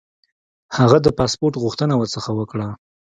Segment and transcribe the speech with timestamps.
[0.77, 2.67] هغه د پاسپوټ غوښتنه ورڅخه وکړه.